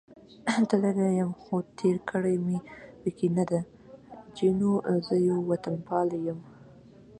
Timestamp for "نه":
3.37-3.43